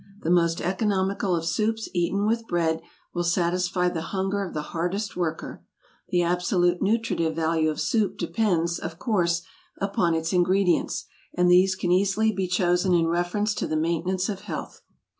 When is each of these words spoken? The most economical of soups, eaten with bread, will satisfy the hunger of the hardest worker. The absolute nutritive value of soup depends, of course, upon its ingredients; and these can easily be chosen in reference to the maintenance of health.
The 0.23 0.31
most 0.31 0.61
economical 0.61 1.35
of 1.35 1.45
soups, 1.45 1.87
eaten 1.93 2.25
with 2.25 2.47
bread, 2.47 2.81
will 3.13 3.23
satisfy 3.23 3.87
the 3.87 4.01
hunger 4.01 4.43
of 4.43 4.55
the 4.55 4.63
hardest 4.73 5.15
worker. 5.15 5.63
The 6.09 6.23
absolute 6.23 6.81
nutritive 6.81 7.35
value 7.35 7.69
of 7.69 7.79
soup 7.79 8.17
depends, 8.17 8.79
of 8.79 8.97
course, 8.97 9.43
upon 9.79 10.15
its 10.15 10.33
ingredients; 10.33 11.05
and 11.35 11.51
these 11.51 11.75
can 11.75 11.91
easily 11.91 12.31
be 12.31 12.47
chosen 12.47 12.95
in 12.95 13.05
reference 13.09 13.53
to 13.53 13.67
the 13.67 13.77
maintenance 13.77 14.27
of 14.27 14.39
health. 14.41 14.81